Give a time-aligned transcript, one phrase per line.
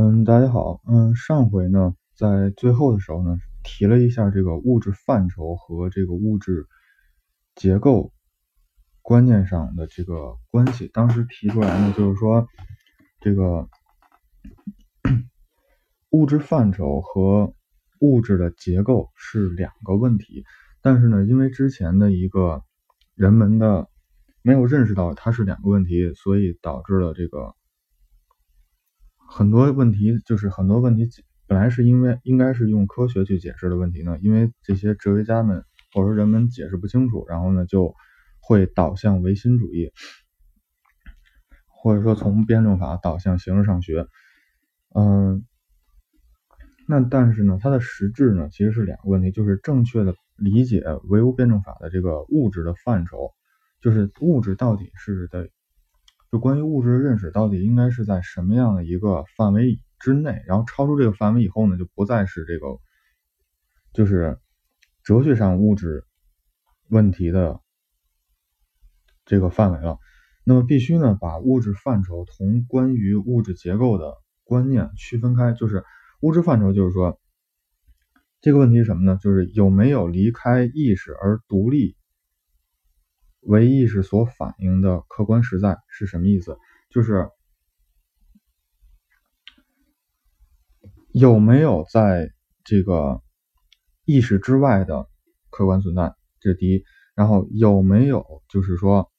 [0.00, 0.80] 嗯，大家好。
[0.86, 6.68] 嗯，上回呢，在最后的时候呢，提了一下这个物质范畴和这个物质
[7.56, 8.12] 结构
[9.02, 10.88] 观念上的这个关系。
[10.94, 12.46] 当时提出来呢，就是说
[13.20, 13.68] 这个
[16.10, 17.52] 物质范畴和
[17.98, 20.44] 物质的结构是两个问题。
[20.80, 22.62] 但是呢，因为之前的一个
[23.16, 23.88] 人们的
[24.42, 27.57] 没有认识到它是两个问题，所以导致了这个。
[29.30, 31.06] 很多问题就是很多问题
[31.46, 37.94] 本来是因为应该是用科学去解释的问题呢，因为这些哲学家们或者说人们解释不清楚，然后呢就
[38.40, 39.92] 会导向唯心主义，
[41.66, 44.06] 或者说从辩证法导向形式上学。
[44.94, 45.44] 嗯，
[46.88, 53.30] 那但是呢，它的实质呢其实是两个问题，就是正确的理解唯物辩证法的这个物质的范畴，
[53.82, 55.50] 就是物质到底是的。
[56.30, 60.42] 就关于物质的认识，到底应该是在什么样的一个范围之内？
[60.46, 62.66] 然后超出这个范围以后呢，就不再是这个，
[63.92, 64.38] 就是
[65.02, 66.04] 哲学上物质
[66.88, 67.60] 问题的
[69.24, 69.98] 这个范围了。
[70.44, 75.52] 那么必须呢，把物质范畴同关于物质结构的观念区分开。
[75.52, 75.84] 就是
[76.20, 77.20] 物质范畴，就是说
[78.40, 79.18] 这个问题是什么呢？
[79.20, 81.97] 就是有没有离开意识而独立？
[83.48, 86.58] 唯意识所反映的客观实在是什么意思？
[86.90, 87.30] 就是
[91.12, 92.30] 有没有在
[92.62, 93.22] 这个
[94.04, 95.08] 意识之外的
[95.48, 96.84] 客观存在，这是第一。
[97.14, 99.10] 然后有没有就是说，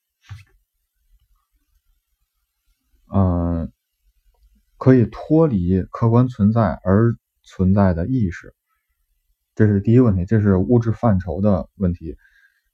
[3.11, 3.73] 嗯，
[4.77, 8.53] 可以脱离客观存在而存在的意识，
[9.55, 12.15] 这是第一问题，这是物质范畴的问题。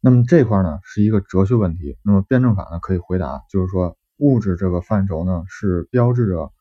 [0.06, 6.53] 那么这块呢是一个哲学问题，那么辩证法呢可以回答，就是说物质这个范畴呢是标志着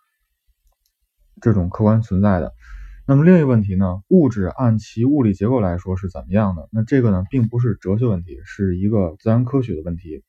[1.42, 2.54] 这种客观存在的。
[3.06, 6.70] 那么另一个问题呢，物质按其物理结构来说是怎么样的？
[6.72, 10.24] 那这个呢并不是哲学问题，是一个自然科学的问题，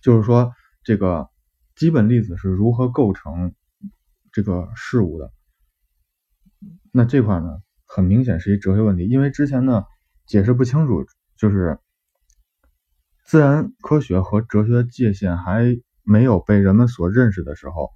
[0.00, 1.28] 就是说这个
[1.76, 3.52] 基本粒子是如何构成
[4.32, 5.30] 这个事物的？
[6.92, 9.84] 那这块呢很明显是一哲学问题，因为之前呢
[10.24, 11.04] 解释不清楚，
[11.36, 11.78] 就是。
[13.30, 17.90] 自然科学和哲学的界限还没有被人们所认识的时候，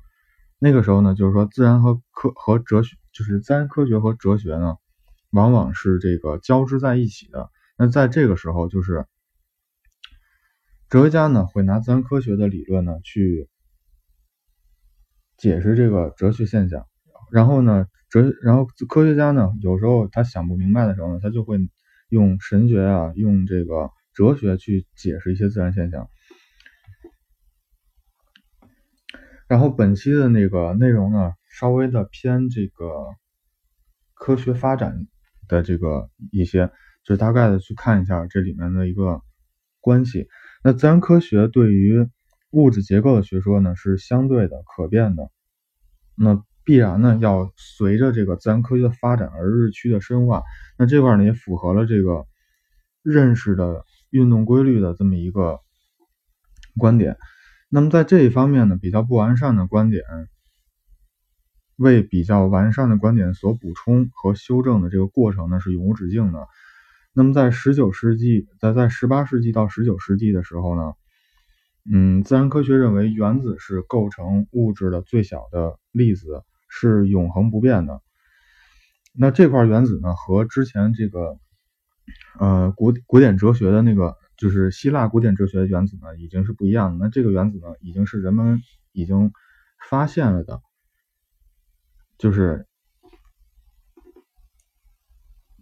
[0.61, 4.77] 那个时候呢，就是说自然和科和哲学，就是自然科学和哲学呢，
[5.33, 7.50] 往往是这个交织在一起的。
[7.77, 9.06] 那在这个时候，就是
[10.89, 13.49] 哲学家呢会拿自然科学的理论呢去
[15.37, 16.87] 解释这个哲学现象，
[17.33, 21.59] 然后呢哲，然后科学家呢有时候他想不明白的时候呢，他就会
[22.09, 23.91] 用神学啊，用这个。
[24.14, 26.08] 哲学去解释一些自然现象，
[29.48, 32.86] 然后本期的那个内容呢，稍微的偏这个
[34.14, 35.08] 科学发展
[35.48, 36.70] 的这个一些，
[37.03, 39.20] 就大概的去看一下这里面的一个
[39.80, 40.28] 关系。
[40.62, 42.08] 那自然科学对于
[42.50, 45.28] 物质结构的学说呢，是相对的可变的，
[46.14, 50.44] 那必然呢要随着这个自然科学的发展而日趋的深化。
[50.78, 52.26] 那这块呢也符合了这个
[53.03, 53.84] 认识的。
[54.14, 55.58] 运动规律的这么一个
[56.78, 57.16] 观点，
[57.69, 60.04] 那么在这一方面呢，比较不完善的观点
[61.75, 66.47] 为比较完善的观点所补充和修正的这个过程呢，是永无止境的。
[67.12, 70.92] 那么在十九世纪，在在十八世纪到十九世纪的时候呢，
[71.92, 78.00] 嗯，自然科学认为原子是构成物质的最小的粒子，是永恒不变的。
[79.12, 81.36] 那这块原子呢，和之前这个。
[82.38, 87.04] 呃，古古典哲学的那个就是希腊古典哲学的原子呢，已经是不一样的。
[87.04, 88.60] 那这个原子呢，已经是人们
[88.92, 89.32] 已经
[89.88, 90.60] 发现了的，
[92.19, 92.66] 就是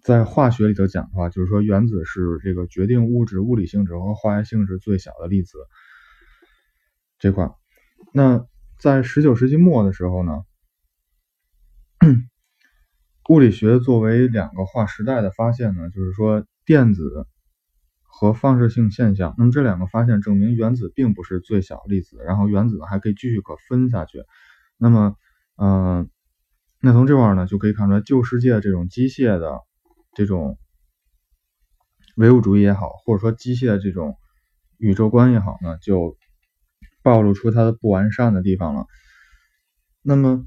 [0.01, 5.59] 在化学里头讲的话，就是说原子是这个决定物质物理性质和化学性质最小的粒子
[7.19, 7.51] 这块。
[8.13, 8.47] 那
[8.79, 10.45] 在十九世纪末的时候呢？
[13.29, 17.27] 物理学作为两个划时代的发现呢，就是说电子
[18.03, 19.35] 和放射性现象。
[19.39, 24.25] 那么这两个发现证明原子并不是最小粒子，然后原子呢还可以继续可分下去。
[24.77, 25.15] 那么，
[25.57, 26.11] 嗯，
[26.81, 29.61] 那从这块呢就可以看出来，旧世界这种机械的
[30.15, 30.59] 这种
[32.17, 34.17] 唯物主义也好，或者说机械的这种
[34.79, 36.17] 宇宙观也好呢，就
[37.03, 38.87] 暴露出它的不完善的地方了。
[40.03, 40.45] 那么。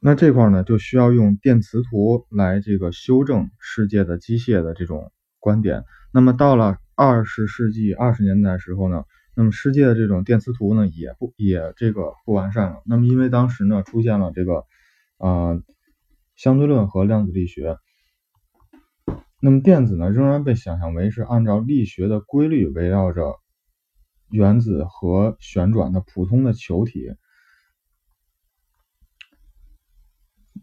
[0.00, 5.10] 那这块呢，就需要用电磁图来这个修正世界的机械的这种
[5.40, 5.84] 观点。
[6.12, 9.02] 那么到了二十世纪二十年代时候呢，
[9.34, 12.80] 那么世界的这种电磁图呢，也不也这个不完善了。
[12.86, 14.64] 那么因为当时呢出现了这个
[15.18, 15.60] 呃
[16.36, 17.76] 相对论和量子力学，
[19.40, 23.34] 那么电子呢仍然被想象为是按照力学的规律围绕着
[24.30, 27.10] 原子核旋转的普通的球体。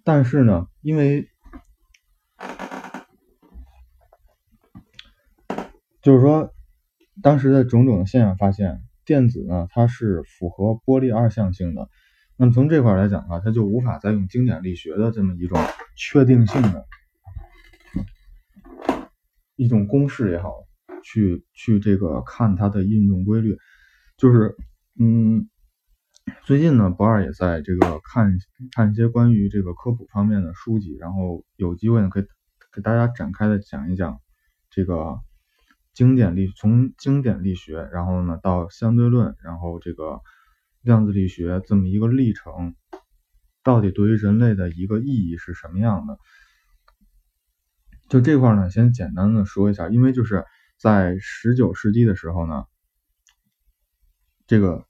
[0.07, 1.27] 但是呢，因为
[6.03, 6.53] 就是说，
[7.23, 11.89] 当时的种种的现象发现，电子呢它是符合波粒二象性的。
[12.37, 15.59] 那么从这块来讲呢，它就无法再用经典力学的这么一种
[15.97, 16.85] 确定性的
[19.55, 20.53] 一种公式也好，
[21.03, 23.57] 去去这个看它的运动规律，
[24.17, 24.55] 就是
[24.99, 25.49] 嗯。
[26.43, 28.37] 最近呢，博二也在这个看
[28.71, 32.25] 看一些关于这个科普方面的书籍，然后有机会呢，可以
[32.71, 34.19] 给大家展开的讲一讲
[34.71, 35.19] 这个
[35.93, 40.21] 经典力从经典力学，然后呢到相对论，然后这个
[40.81, 42.75] 量子力学这么一个历程，
[43.63, 46.17] 到底对于人类的一个意义是什么样的？
[48.09, 50.43] 就这块呢，先简单的说一下，因为就是
[50.77, 52.65] 在十九世纪的时候呢，
[54.47, 54.87] 这个。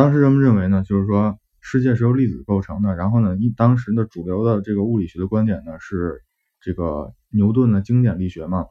[0.00, 2.94] 当时人们认为呢，就是说世界是由粒子构成的。
[2.94, 6.22] 然后呢，一当时的主流的这个物理学的观点呢是
[6.58, 8.64] 这个牛顿的经典力学嘛。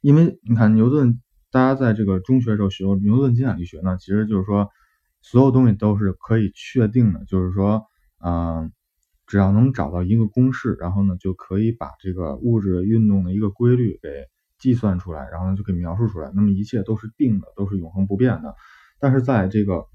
[0.00, 1.20] 因为你看牛顿，
[1.52, 4.68] 大家在这个中学时候学过牛顿经典力学呢，其实就是说
[5.22, 7.84] 所有东西都是可以确定的，就是说，
[8.18, 8.72] 嗯，
[9.28, 14.08] 只要能找到一个公式，然后呢就可以把这个物质运动的一个规律给
[14.58, 16.32] 计算出来，然后呢就可以描述出来。
[16.34, 18.56] 那么一切都是定的，都是永恒不变的。
[18.98, 19.86] 但是在这个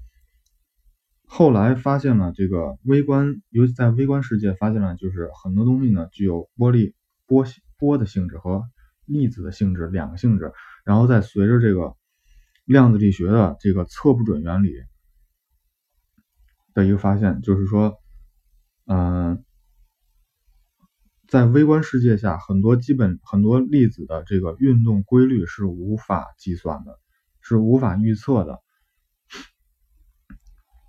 [1.28, 6.94] 后来发现了这个微观，尤其在微观世界发现了，就是很多东西呢具有波粒
[7.26, 7.44] 波
[7.76, 8.64] 波的性质和
[9.04, 10.52] 粒子的性质两个性质，
[10.84, 11.94] 然后再随着这个
[12.64, 14.72] 量子力学的这个测不准原理
[16.72, 17.98] 的一个发现，就是说，
[18.86, 19.44] 嗯，
[21.28, 26.98] 在微观世界下，很多基本很多粒子的这个运动规律是无法计算的，
[27.40, 28.60] 是无法预测的。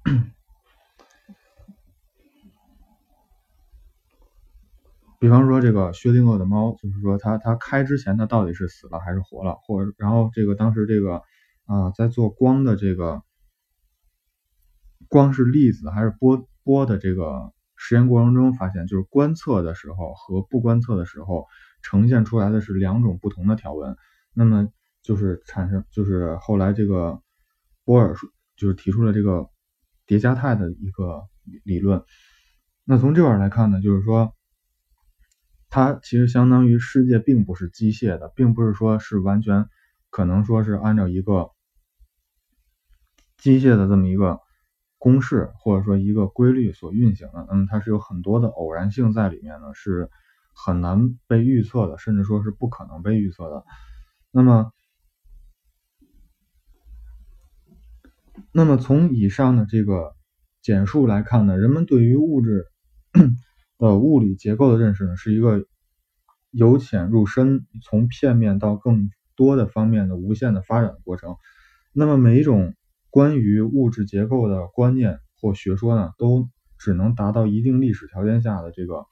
[5.19, 9.55] 比方说，这个薛定谔的猫，就是说，它它开之前，它到底是死了还是活了？
[9.63, 11.23] 或者，然后这个当时这个
[11.65, 13.23] 啊，在做光的这个
[15.09, 21.47] 光是粒子还是波波的这个实验过程中，发现就是观测的时候和不观测的时候
[21.81, 23.97] 呈现出来的是两种不同的条纹。
[24.33, 24.69] 那么
[25.01, 27.21] 就是产生，就是后来这个
[27.83, 28.15] 波尔
[28.55, 29.49] 就是提出了这个。
[30.07, 31.27] 叠加态的一个
[31.65, 32.03] 理论，
[32.85, 34.33] 那从这块来看呢，就是说，
[35.69, 39.67] 它其实相当于世界并不是机械的，并不是说是完全
[40.09, 41.51] 可能说是按照一个
[43.37, 44.39] 机械的这么一个
[44.97, 50.09] 公式或者说一个规律所运行的，那么它是有很多的偶然性在里面呢，是
[50.53, 53.65] 很难被预测的，甚至说是不可能被预测的。
[54.31, 54.71] 那么。
[58.51, 60.15] 那么从以上的这个
[60.61, 62.65] 简述来看呢，人们对于物质
[63.77, 65.65] 的物理结构的认识呢，是一个
[66.51, 71.35] 由浅入深，从片面到更多的方面的无限的发展过程。
[71.93, 72.75] 那么每一种
[73.09, 79.05] 关于物质结构的观念或学说呢，都只能达到一定历史条件下的这个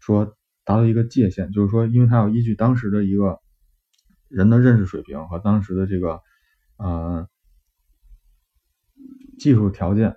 [0.00, 0.34] 说
[0.64, 3.40] 达到一个界限，就是说，因为它要依据当时的一个
[4.28, 6.20] 人的认识水平和当时的这个
[6.76, 7.28] 呃。
[9.38, 10.16] 技术条件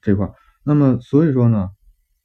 [0.00, 0.32] 这块，
[0.64, 1.70] 那么所以说呢，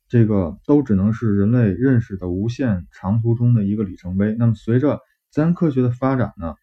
[0.08, 4.34] 这个都只能是人类认识的无限长途中的一个里程碑。
[4.34, 6.56] 那么随着自然科学的发展呢，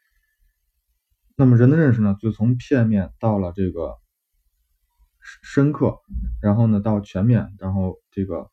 [1.36, 3.98] 那么人的认识呢，就从片面到了这个
[5.42, 6.00] 深刻，
[6.40, 8.50] 然后呢到全面，然后这个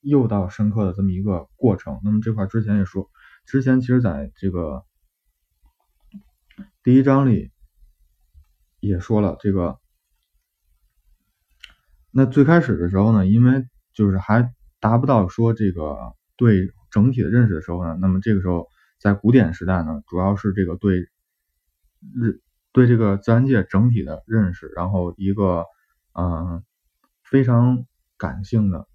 [0.00, 2.00] 又到深刻的这么一个过程。
[2.04, 3.10] 那么这块之前也说，
[3.46, 4.84] 之前其实在这个
[6.82, 7.52] 第一章里
[8.80, 9.81] 也说了这个。
[12.14, 15.96] 那最开始的时候呢，因为就是还达不到说这个
[16.36, 18.68] 对整体的认识的时候呢，那么这个时候
[19.00, 21.08] 在古典时代呢，主要是这个对
[22.14, 22.40] 日
[22.70, 25.64] 对这个自然界整体的认识，然后一个
[26.12, 26.62] 嗯
[27.24, 27.86] 非常
[28.18, 28.86] 感性的，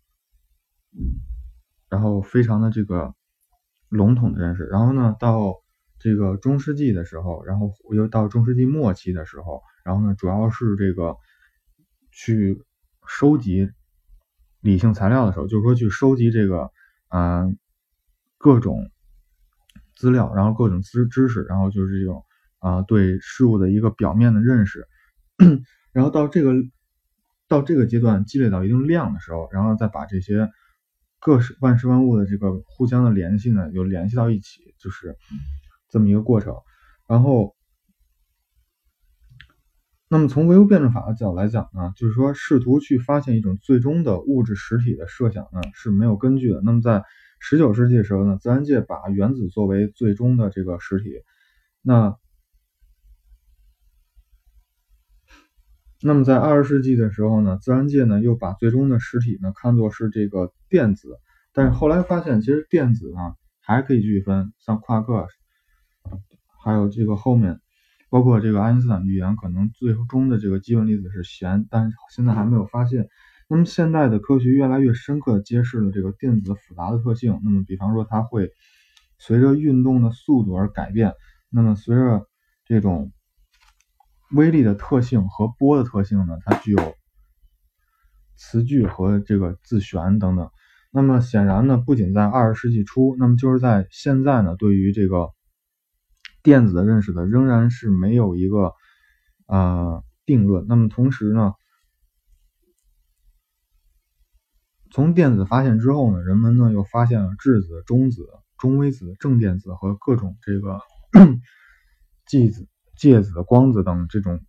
[1.89, 3.15] 然后非常的这个
[3.89, 5.55] 笼统的认识，然后呢到
[5.97, 11.15] 这个中世纪的时候，然后又到中世纪末期的时候，然后呢主要是这个
[12.11, 12.63] 去。
[13.07, 13.69] 收集
[14.61, 16.71] 理性材料的时候，就是说去收集这个，
[17.09, 17.57] 嗯，
[18.37, 18.91] 各种
[19.95, 22.23] 资料，然后各种知知识，然后就是这种
[22.59, 24.87] 啊对事物的一个表面的认识，
[25.93, 26.53] 然后到这个
[27.47, 30.49] 到这个阶段积累到一定量的时候，然后再把这些
[31.19, 35.17] 各式万事万物的这个互相的联系呢，又联系到一起，就是
[35.89, 36.55] 这么一个过程。
[37.07, 37.55] 然后，
[40.09, 46.61] 那么从唯物辩证法的角度来讲呢，就是说试图去发现一种最终的物质实体的设想呢是没有根据的。
[46.63, 47.03] 那么在
[47.39, 51.21] 十九世纪的时候呢，自然界把原子作为最终的这个实体。
[51.81, 52.17] 那
[56.01, 61.19] 那么在二十世纪的时候呢，自然界呢又把最终的实体呢看作是这个电子。
[61.53, 65.27] 但是后来发现，其实电子呢还可以继续分，像夸克。
[66.63, 67.59] 还有这个后面，
[68.09, 73.09] 包括这个爱因斯坦预言，可能最终的这个基本粒子是弦，但是现在还没有发现。
[73.49, 77.39] 那么现代的科学越来越深刻揭示了这个电子复杂的特性。
[77.43, 78.51] 那么比方说，它会
[79.17, 81.13] 随着运动的速度而改变。
[81.49, 82.27] 那么随着
[82.65, 83.11] 这种
[84.31, 86.95] 微粒的特性和波的特性呢，它具有
[88.35, 90.49] 磁矩和这个自旋等等。
[90.91, 95.29] 那么显然呢，不仅在二十世纪初，那么就是在现在呢，对于这个。
[96.43, 98.73] 电子的认识的仍然是没有一个
[99.47, 100.65] 呃定论。
[100.67, 101.53] 那么同时呢，
[104.91, 108.27] 从电子发现之后呢，人们呢又发现了质子、中子、
[108.57, 110.79] 中微子、正电子和各种这个
[112.25, 114.39] 介子、介子、光子等这种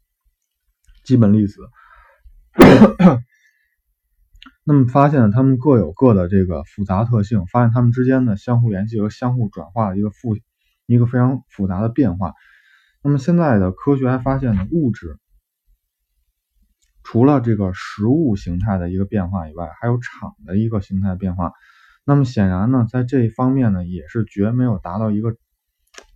[1.04, 1.60] 基本粒子。
[4.64, 10.36] 那么发现它们各有各的这个复杂特性，发现它们之间的相互联系和相互转化的一个复。
[10.88, 12.32] 一个非常复杂的变化。
[13.02, 15.18] 那么现在的科学还发现呢，物质
[17.04, 21.52] 除了这个实物形态的一个变化以外，还有场的一个形态变化。
[22.04, 25.32] 那么显然呢，在这一方面呢，也是绝没有达到一个，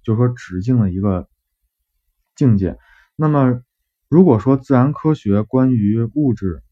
[0.03, 1.29] 就是说直径的一个
[2.35, 2.79] 境界。
[3.15, 3.63] 那么
[4.09, 6.63] 如果说自然科学关于物质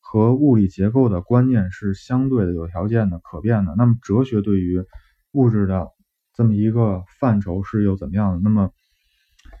[0.00, 4.84] 和物理结构的观念是相对的、有条件的、可变的，那么哲学对于
[5.30, 5.88] 物质的。
[6.34, 8.40] 这么一个范畴是又怎么样的？
[8.42, 8.72] 那么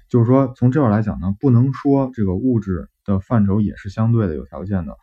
[0.08, 4.96] 就是说，从这块来讲呢，不能说这个物质的范畴也是相对的有条件的，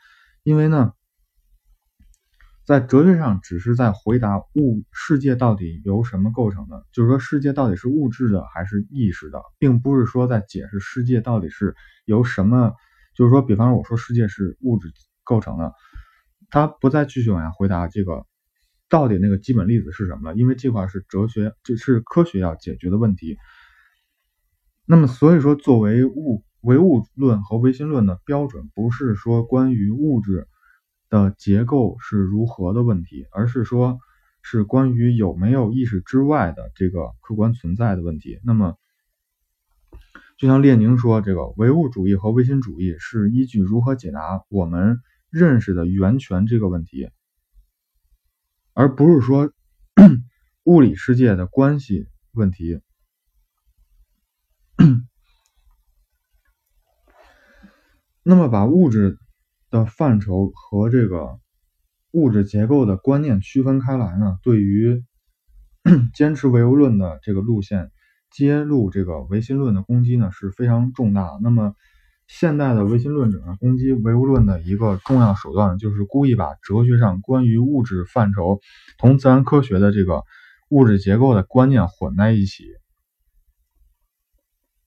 [0.44, 0.94] 因为呢，
[2.66, 11.76] 在哲学上只是在回答物世界到底由什么构成的，就是说世界到底是物质的还是意识的，并不是说在解释世界到底是
[12.06, 12.74] 由什么，
[13.16, 14.92] 就是说，比方说我说世界是物质
[15.24, 15.74] 构成的，
[16.50, 18.26] 他不再继续往下回答这个。
[18.92, 20.36] 到底那个基本粒子是什么了？
[20.36, 23.38] 因为这块是哲学，这是科学要解决的问题。
[24.86, 30.46] 那么，所以说，作为物唯物论和唯心论的标准，不是说关于物质
[31.10, 33.98] 的结构是如何的问题，而是说，
[34.42, 38.42] 是关于有没有意识之外的这个客观存在的问题。
[38.44, 38.76] 那么，
[40.38, 47.10] 就像列宁说，这个唯物主义和唯心主义是依据如何解答我们认识的源泉这个问题。
[48.74, 49.52] 而不是说
[50.64, 52.82] 物理世界的关系问题。
[58.24, 59.18] 那么，把物质
[59.70, 61.40] 的范畴和这个
[62.12, 64.38] 物质结构的观念区分开来呢？
[64.44, 65.04] 对于
[66.14, 67.92] 坚持唯物论的这个路线，
[68.30, 71.40] 揭露这个唯心论的攻击呢，是非常重大。
[71.42, 71.76] 那么。
[72.34, 78.62] 现代的唯心论者，攻击唯物论的一个重要手段，就是故意把哲学上关于物质范畴
[78.98, 80.24] 同自然科学的这个
[80.70, 82.64] 物质结构的观念混在一起。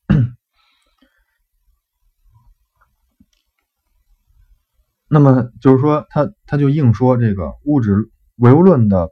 [5.06, 9.10] 那么就是说，他他就硬说这个物质唯物论的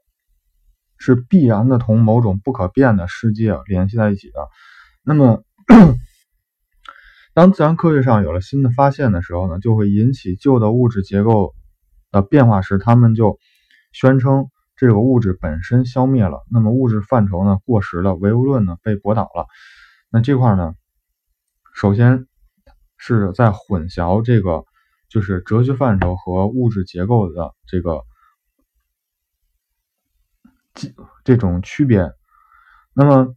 [0.97, 4.49] 是必然的同某种不可变的世界联系在一起的。
[5.03, 5.45] 那么。
[7.35, 11.55] 当自然科学上有了新的发现的时候呢，就会引起旧的物质结构
[12.11, 13.39] 的变化时，他们就
[13.93, 19.47] 宣称这个物质本身消灭了，那么物质范畴呢过时了，唯物论呢被驳倒了。
[20.11, 20.75] 那这块呢，
[21.75, 22.27] 首先
[22.99, 24.65] 是在混淆这个
[25.09, 28.03] 就是哲学范畴和物质结构的这个
[30.75, 30.93] 这
[31.25, 32.13] 这种区别，
[32.93, 33.35] 那么。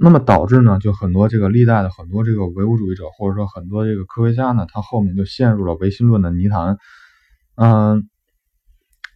[0.00, 6.78] 那么导致呢，就很多这个历代的很多这个唯物主义者，或者说很多这个科学家呢，他后面就陷入了唯心论的泥潭。
[7.56, 8.08] 嗯，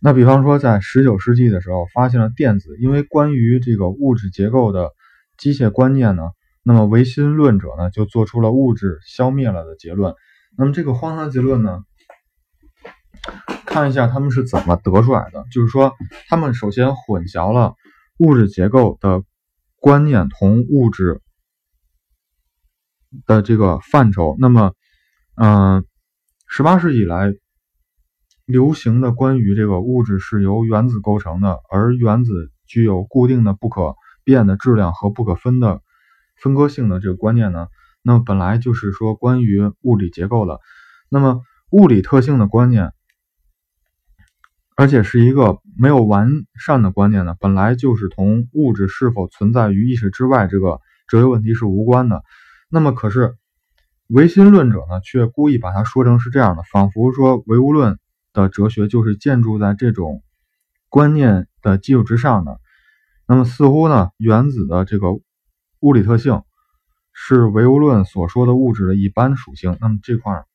[0.01, 4.91] 那比方说在十九世纪的时候发现了电子，因为关于这个物质结构的
[5.39, 6.31] 机械观念呢，
[6.65, 10.17] 那么唯心论者呢就做出了物质消灭了的结论。
[10.59, 11.85] 那么这个荒唐结论呢，
[13.67, 15.95] 看一下他们是怎么得出来的，就是说
[16.27, 17.75] 他们首先混淆了
[18.19, 19.23] 物质结构的。
[19.83, 21.21] 观念同物质
[23.27, 24.37] 的这个范畴。
[24.39, 24.75] 那么，
[25.35, 25.85] 嗯，
[26.47, 27.35] 十八世纪以来
[28.47, 35.83] 流行的关于这个物质是由原子构成的，而原子具有固定的不可变的质量和不可分的
[36.41, 37.67] 分割性的这个观念呢，
[38.03, 40.61] 那么本来就是说关于物理结构的。
[41.09, 42.93] 那么物理特性的观念。
[44.77, 52.23] 而且是一个没有完善的观念呢，本来就是同物质是否存在于意识之外这个哲学问题是无关的。
[52.71, 53.37] 那么，可是
[54.09, 57.99] 唯心论者呢，却故意把它说成是这样的，仿佛说唯物论
[58.33, 60.23] 的哲学就是建筑在这种
[60.89, 62.59] 观念的基础之上的。
[63.29, 65.13] 那么，似乎呢，原子的这个
[65.81, 66.43] 物理特性
[67.13, 69.77] 是唯物论所说的物质的一般属性。
[69.81, 70.47] 那么这块儿。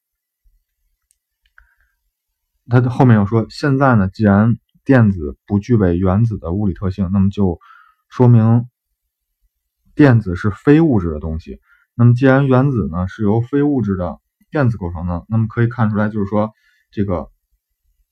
[2.70, 7.60] 它的后面又说，现在呢，既然电子不具备原子的物理特性，那么就
[8.10, 8.68] 说明
[9.96, 11.62] 电子是非物质的东西。
[11.96, 14.20] 那么既然原子呢是由非物质的
[14.52, 16.52] 电子构成的，那么可以看出来，就是说
[16.92, 17.30] 这个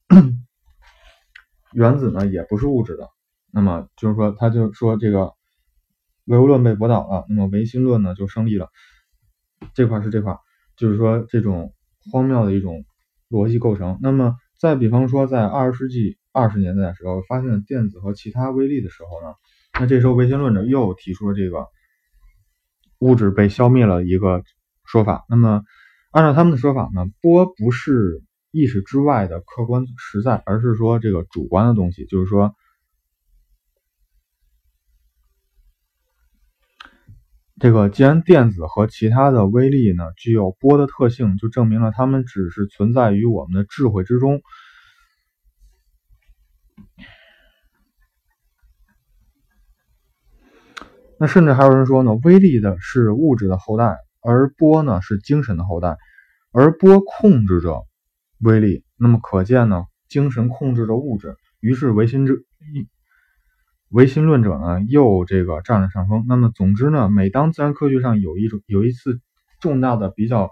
[1.74, 3.10] 原子呢也不是物质的。
[3.52, 5.34] 那么就是说，他就说这个
[6.26, 8.70] 唯物论被驳倒了，那么唯心论呢就胜利了。
[9.74, 10.38] 这块是这块，
[10.78, 11.74] 就是说这种
[12.10, 12.86] 荒谬的一种
[13.30, 14.00] 逻辑构成。
[14.02, 14.38] 那么。
[14.60, 19.36] 再比方说，在二十世纪二十年代的时候，发现电子和其他微粒的时候呢，
[19.80, 21.68] 那这时候唯心论者又提出了这个
[23.00, 24.44] 物质被消灭了一个
[24.84, 25.26] 说法。
[25.30, 25.64] 那么，
[26.12, 32.54] 按照他们的说法呢，波不是意识之外的客观实在，而是说这个主观的东西，就是说。
[37.58, 44.42] 这个既然电子和其他的微粒呢具有波的特性，就证明了它们只是存在于我们的智慧之中。
[51.18, 55.96] 那甚至还有人说呢，微粒的是物质的后代，而波呢是精神的后代，
[56.52, 57.88] 而波控制着
[58.40, 58.84] 微粒。
[58.98, 61.38] 那么可见呢，精神控制着物质。
[61.62, 62.90] 于是唯心之一。
[63.96, 66.25] 唯心论者呢，又这个占了上风。
[66.27, 69.22] 那么，总之呢，每当自然科学上有一种有一次
[69.62, 70.51] 重大的、比较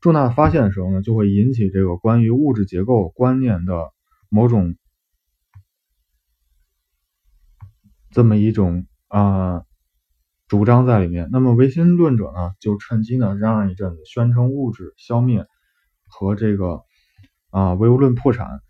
[0.00, 3.92] 重大的发现的时候呢，就会引起这个关于物质结构观念的
[4.30, 4.76] 某种
[8.10, 9.64] 这么一种啊
[10.48, 11.28] 主张在里面。
[11.30, 15.44] 那么，唯心论者呢，就趁机呢嚷嚷一阵子，宣称物质消灭
[16.08, 16.80] 和这个
[17.50, 18.62] 啊唯物论破产。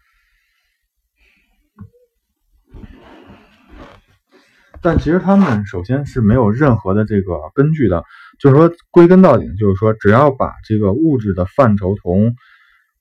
[4.84, 8.04] 但其实他们首先是没有任何的这个根据的，
[8.38, 12.34] 就是说归根到底，就是说只要把这个物质的范畴同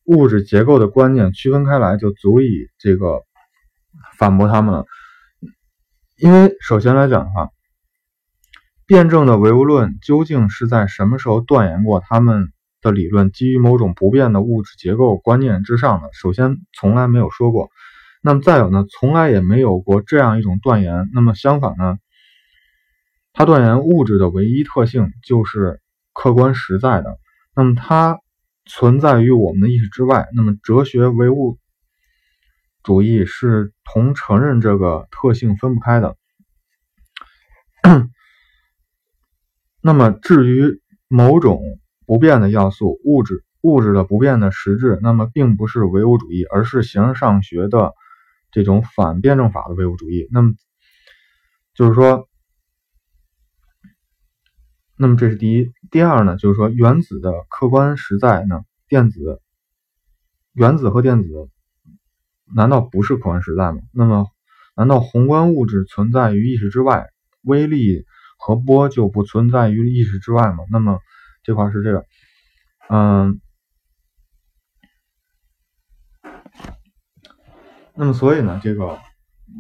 [0.06, 3.24] 物质结构的观念区分开来，就足以这个
[4.18, 4.86] 反驳他们了。
[6.18, 7.50] 因为首先来讲的话，
[8.88, 16.08] 辩证的唯物论究竟是在什么时候断言过他们的理论基于某种不变的物质结构观念之上的？
[16.14, 17.70] 首先从来没有说过。
[18.26, 21.10] 那么再有呢，从来也没有过这样一种断言。
[21.14, 21.98] 那么相反呢，
[23.34, 25.82] 他断言物质的唯一特性就是
[26.14, 27.20] 客观实在的。
[27.54, 28.22] 那么它
[28.66, 30.30] 存在于我们的意识之外。
[30.34, 31.58] 那么哲学唯物
[32.82, 36.16] 主义是同承认这个特性分不开的。
[39.82, 41.62] 那么至于某种
[42.06, 47.92] 不变的要素，物质物质的不变的实质，那么并不是唯物主义，而是形而上学的。
[48.54, 50.54] 这种反辩证法的唯物主义，那么
[51.74, 52.30] 就是说，
[54.96, 55.72] 那么这是第一。
[55.90, 59.42] 第二呢，就是说原子的客观实在呢，电子、
[60.54, 61.50] 原子和电子
[62.56, 63.80] 难道不是客观实在吗？
[63.92, 64.28] 那么
[64.76, 67.08] 难道宏观物质存在于意识之外，
[67.42, 68.06] 微粒
[68.38, 70.64] 和波就不存在于意识之外吗？
[70.72, 71.00] 那么
[71.42, 72.06] 这块是这个，
[72.90, 73.42] 嗯。
[77.96, 78.98] 那么，所以呢，这个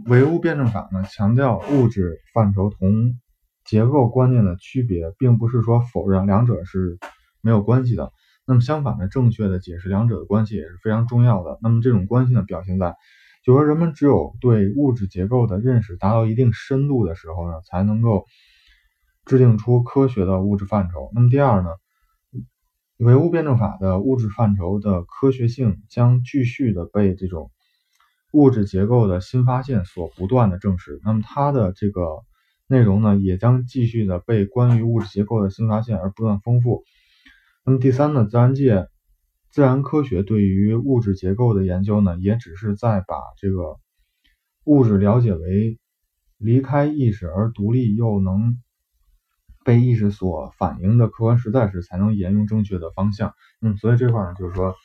[0.08, 3.20] 唯物辩证法呢，强调物质范畴同
[3.64, 6.98] 结构观念的区别，并不是说否认两者是
[7.42, 8.12] 没有关系的。
[8.48, 11.60] 那么，相反的，正确的解释两者的关系也是非常重要的。
[11.62, 12.96] 那么，这种关系呢，表现在，
[13.44, 18.26] 就说人们只有对物质结构的认识达到一定深度的时候呢，才能够
[19.26, 21.12] 制定出科学的物质范畴。
[21.14, 21.70] 那么，第二呢，
[22.98, 27.52] 唯物辩证法的物质范畴的科学性将继续的被这种。
[28.34, 32.24] 物质结构的新发现所不断的证实，那么它的这个
[32.68, 36.84] 内容呢，也将继续的被关于物质结构的新发现而不断丰富。
[37.64, 38.88] 那么第三呢，自然界、
[39.52, 43.78] 自然科学对于物质结构的研究呢，也只是在把这个
[44.66, 45.78] 物质了解为
[46.38, 48.58] 离开意识而独立又能
[49.64, 53.34] 被意识所反映的客观实在时，才能沿用正确的方向。
[53.62, 54.76] 嗯，所以这块呢，就是说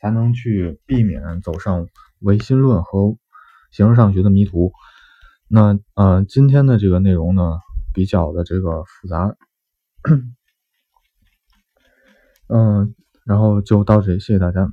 [0.00, 1.86] 才能去避免走上
[2.20, 3.16] 唯心论和
[3.70, 4.72] 形式上学的迷途。
[5.48, 7.58] 那呃，今天的这个内容呢，
[7.92, 9.36] 比较的这个复杂，
[12.48, 14.70] 嗯，然后就到这里，谢谢大家。